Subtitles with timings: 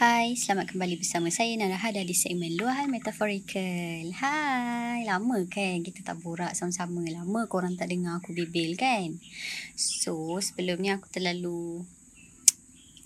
[0.00, 4.08] Hai, selamat kembali bersama saya Narahada di segmen Luahan Metaphorical.
[4.16, 7.04] Hai, lama kan kita tak borak sama-sama.
[7.04, 9.20] Lama korang tak dengar aku bebel kan?
[9.76, 11.84] So, sebelumnya aku terlalu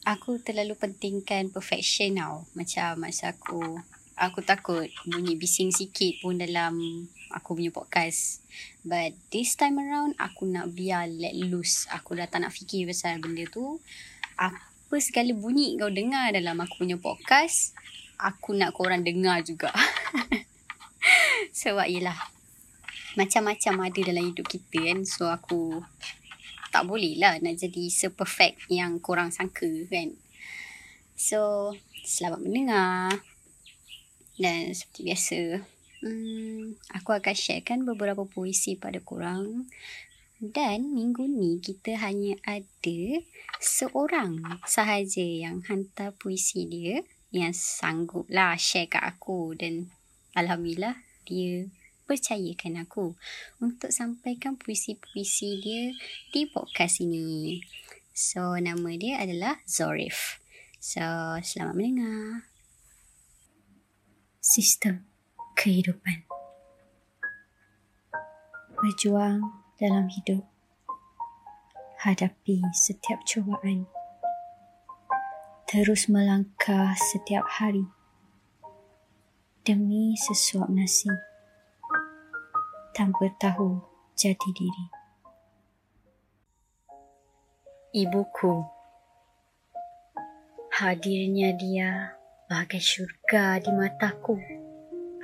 [0.06, 2.47] aku terlalu pentingkan perfection tau.
[2.55, 3.83] Macam masa aku
[4.14, 6.79] aku takut bunyi bising sikit pun dalam
[7.34, 8.39] aku punya podcast.
[8.86, 11.91] But this time around aku nak biar let loose.
[11.91, 13.83] Aku dah tak nak fikir pasal benda tu.
[14.39, 17.75] Aku apa segala bunyi kau dengar dalam aku punya podcast,
[18.14, 19.75] aku nak korang dengar juga.
[21.59, 22.14] Sebab yelah,
[23.19, 25.03] macam-macam ada dalam hidup kita kan.
[25.03, 25.83] So aku
[26.70, 30.14] tak boleh lah nak jadi se-perfect yang korang sangka kan.
[31.19, 31.75] So,
[32.06, 33.19] selamat mendengar.
[34.39, 35.39] Dan seperti biasa,
[36.06, 39.67] hmm, aku akan sharekan beberapa puisi pada korang
[40.43, 43.23] dan minggu ni kita hanya ada
[43.63, 49.91] seorang sahaja yang hantar puisi dia yang sanggup lah share kat aku dan
[50.35, 51.71] Alhamdulillah dia
[52.05, 53.17] percayakan aku
[53.59, 55.85] untuk sampaikan puisi-puisi dia
[56.31, 57.58] di podcast ini.
[58.13, 60.39] So nama dia adalah Zorif.
[60.79, 61.03] So
[61.41, 62.47] selamat mendengar.
[64.39, 65.08] Sistem
[65.57, 66.29] kehidupan.
[68.77, 70.40] Berjuang dalam hidup.
[72.00, 73.84] Hadapi setiap cubaan.
[75.68, 77.84] Terus melangkah setiap hari.
[79.61, 81.12] Demi sesuap nasi.
[82.96, 83.84] Tanpa tahu
[84.17, 84.86] jati diri.
[87.92, 88.64] Ibuku.
[90.80, 92.16] Hadirnya dia
[92.48, 94.40] bagai syurga di mataku.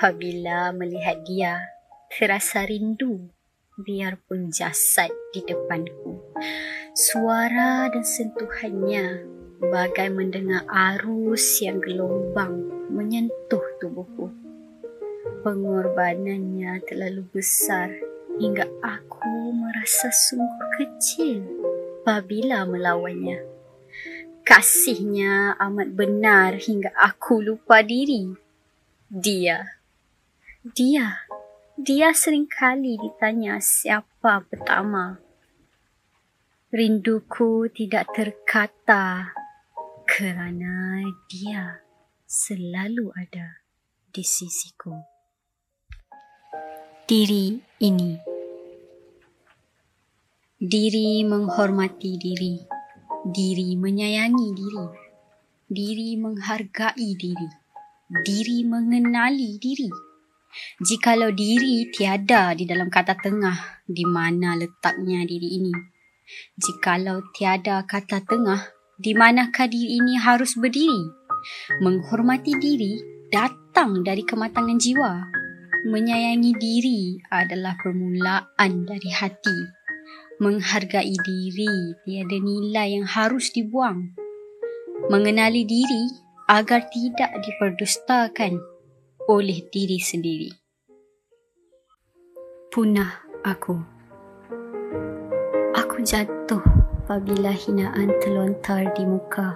[0.00, 1.60] Apabila melihat dia,
[2.09, 3.28] terasa rindu
[3.83, 6.21] biarpun jasad di depanku.
[6.93, 9.25] Suara dan sentuhannya
[9.61, 14.33] bagai mendengar arus yang gelombang menyentuh tubuhku.
[15.41, 17.93] Pengorbanannya terlalu besar
[18.41, 21.45] hingga aku merasa sungguh kecil
[22.03, 23.45] apabila melawannya.
[24.45, 28.35] Kasihnya amat benar hingga aku lupa diri.
[29.07, 29.63] Dia.
[30.61, 31.30] Dia
[31.81, 35.17] dia sering kali ditanya siapa pertama.
[36.69, 39.33] Rinduku tidak terkata
[40.05, 41.81] kerana dia
[42.29, 43.65] selalu ada
[44.13, 44.93] di sisiku.
[47.09, 48.13] Diri ini.
[50.61, 52.61] Diri menghormati diri.
[53.25, 54.87] Diri menyayangi diri.
[55.65, 57.51] Diri menghargai diri.
[58.21, 60.09] Diri mengenali diri.
[60.83, 65.75] Jikalau diri tiada di dalam kata tengah, di mana letaknya diri ini?
[66.59, 71.06] Jikalau tiada kata tengah, di manakah diri ini harus berdiri?
[71.78, 72.99] Menghormati diri
[73.31, 75.12] datang dari kematangan jiwa.
[75.87, 79.59] Menyayangi diri adalah permulaan dari hati.
[80.43, 84.12] Menghargai diri tiada nilai yang harus dibuang.
[85.09, 86.05] Mengenali diri
[86.50, 88.79] agar tidak diperdustakan
[89.30, 90.50] oleh diri sendiri.
[92.66, 93.78] Punah aku.
[95.71, 96.59] Aku jatuh
[97.06, 99.54] apabila hinaan terlontar di muka.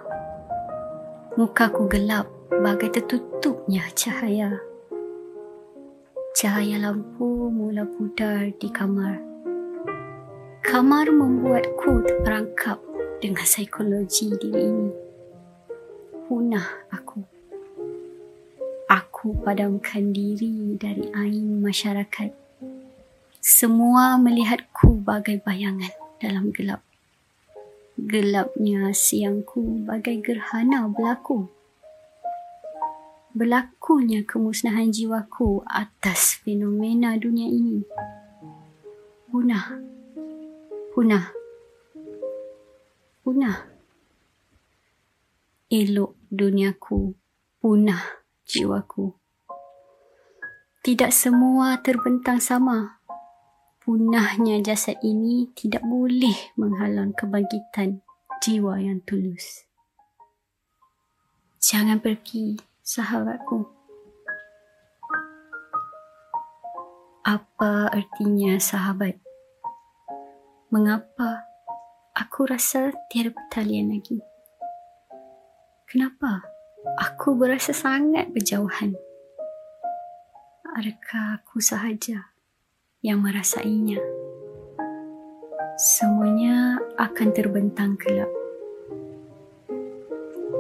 [1.35, 4.55] Mukaku gelap bagai tertutupnya cahaya.
[6.39, 9.19] Cahaya lampu mula pudar di kamar.
[10.63, 12.79] Kamar membuatku terperangkap
[13.19, 14.91] dengan psikologi diri ini.
[16.31, 17.04] Punah aku
[19.25, 22.29] aku padamkan diri dari ain masyarakat.
[23.41, 26.85] Semua melihatku bagai bayangan dalam gelap.
[27.97, 31.49] Gelapnya siangku bagai gerhana berlaku.
[33.33, 37.81] berlakunya kemusnahan jiwaku atas fenomena dunia ini.
[39.33, 39.73] Punah.
[40.93, 41.33] Punah.
[43.25, 43.57] Punah.
[45.73, 47.17] Elok duniaku.
[47.65, 49.17] Punah jiwaku.
[50.85, 53.01] Tidak semua terbentang sama.
[53.81, 58.05] Punahnya jasad ini tidak boleh menghalang kebangkitan
[58.45, 59.65] jiwa yang tulus.
[61.65, 63.65] Jangan pergi sahabatku.
[67.25, 69.17] Apa artinya sahabat?
[70.69, 71.49] Mengapa
[72.13, 74.21] aku rasa tiada pertalian lagi?
[75.89, 76.54] Kenapa
[77.01, 78.97] aku berasa sangat berjauhan?
[80.75, 82.35] Adakah aku sahaja
[83.01, 84.03] yang merasainya?
[85.75, 88.31] Semuanya akan terbentang kelak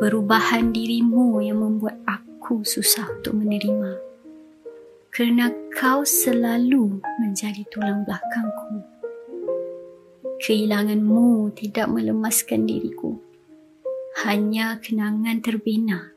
[0.05, 3.97] perubahan dirimu yang membuat aku susah untuk menerima.
[5.09, 8.83] Kerana kau selalu menjadi tulang belakangku.
[10.43, 13.17] Kehilanganmu tidak melemaskan diriku.
[14.27, 16.14] Hanya kenangan terbina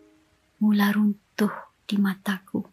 [0.60, 1.54] mula runtuh
[1.88, 2.66] di mataku.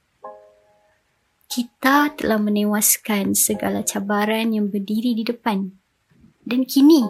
[1.48, 5.70] Kita telah menewaskan segala cabaran yang berdiri di depan.
[6.42, 7.06] Dan kini,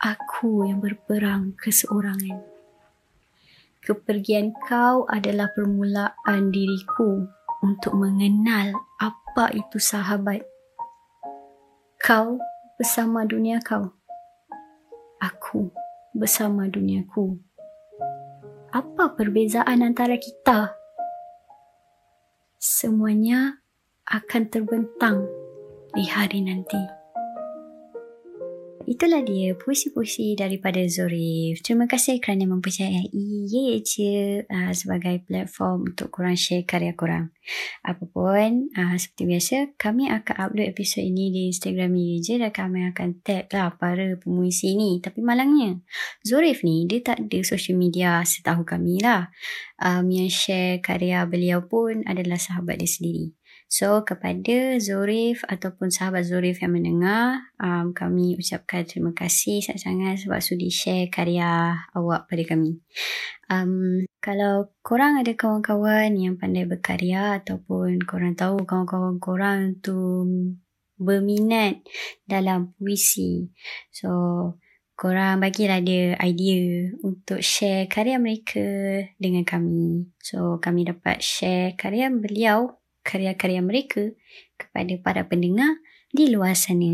[0.00, 2.54] aku yang berperang keseorangan
[3.84, 7.28] kepergian kau adalah permulaan diriku
[7.60, 10.40] untuk mengenal apa itu sahabat.
[12.00, 12.40] Kau
[12.80, 13.92] bersama dunia kau.
[15.20, 15.68] Aku
[16.16, 17.43] bersama duniaku.
[18.74, 20.74] Apa perbezaan antara kita?
[22.58, 23.62] Semuanya
[24.02, 25.30] akan terbentang
[25.94, 27.03] di hari nanti.
[28.84, 31.64] Itulah dia puisi-puisi daripada Zorif.
[31.64, 33.08] Terima kasih kerana mempercayai
[33.48, 37.32] Ye Je uh, sebagai platform untuk korang share karya korang.
[37.80, 42.84] Apapun, uh, seperti biasa, kami akan upload episod ini di Instagram Ye Je dan kami
[42.92, 45.00] akan tag lah para pemuisi ni.
[45.00, 45.80] Tapi malangnya,
[46.20, 49.32] Zorif ni dia tak ada social media setahu kami lah.
[49.80, 53.32] Um, yang share karya beliau pun adalah sahabat dia sendiri.
[53.68, 60.38] So kepada Zorif ataupun sahabat Zorif yang mendengar, um, kami ucapkan terima kasih sangat-sangat sebab
[60.38, 62.78] sudi share karya awak pada kami.
[63.50, 70.22] Um, kalau korang ada kawan-kawan yang pandai berkarya ataupun korang tahu kawan-kawan korang tu
[70.94, 71.82] berminat
[72.24, 73.50] dalam puisi.
[73.90, 74.08] So
[74.94, 78.62] korang bagilah dia idea untuk share karya mereka
[79.18, 80.14] dengan kami.
[80.22, 84.10] So kami dapat share karya beliau karya-karya mereka
[84.56, 85.78] kepada para pendengar
[86.14, 86.90] di luar sana.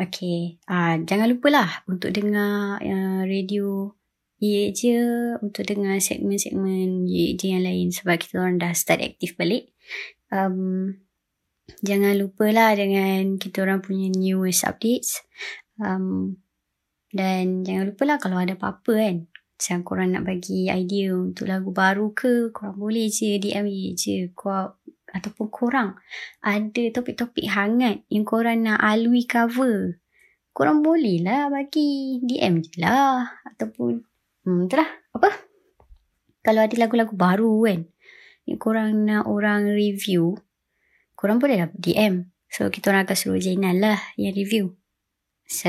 [0.00, 3.92] Okey, uh, jangan lupalah untuk dengar uh, radio
[4.36, 5.00] Ye je
[5.40, 9.72] untuk dengar segmen-segmen Ye je yang lain sebab kita orang dah start aktif balik.
[10.28, 11.00] Um,
[11.80, 15.24] jangan lupalah dengan kita orang punya newest updates.
[15.80, 16.38] Um,
[17.16, 19.16] dan jangan lupalah kalau ada apa-apa kan.
[19.56, 24.28] Macam korang nak bagi idea untuk lagu baru ke, korang boleh je DM Ye je.
[24.36, 24.76] Korang
[25.16, 25.96] ataupun korang
[26.44, 29.96] ada topik-topik hangat yang korang nak alui cover,
[30.52, 33.40] korang boleh lah bagi DM je lah.
[33.48, 34.04] Ataupun,
[34.44, 35.32] hmm, itulah, apa?
[36.44, 37.80] Kalau ada lagu-lagu baru kan,
[38.46, 40.38] yang korang nak orang review,
[41.18, 42.30] korang boleh lah DM.
[42.46, 44.78] So, kita orang akan suruh Zainal lah yang review.
[45.50, 45.68] So,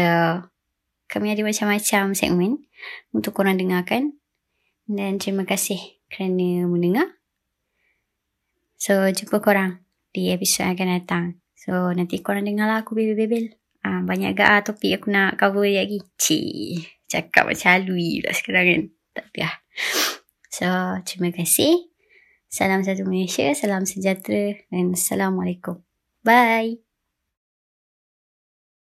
[1.09, 2.63] kami ada macam-macam segmen
[3.09, 4.13] untuk korang dengarkan.
[4.87, 7.16] Dan terima kasih kerana mendengar.
[8.77, 9.81] So, jumpa korang
[10.13, 11.25] di episod yang akan datang.
[11.57, 13.57] So, nanti korang dengar lah aku bebel-bebel.
[13.81, 15.97] Ah, banyak agak ah, topik aku nak cover lagi.
[16.15, 18.83] Cik, cakap macam halui pula sekarang kan.
[19.17, 19.55] Tapi lah.
[20.53, 20.67] So,
[21.03, 21.89] terima kasih.
[22.47, 25.83] Salam satu Malaysia, salam sejahtera dan Assalamualaikum.
[26.23, 26.86] Bye.